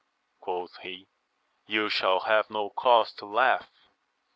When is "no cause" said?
2.49-3.13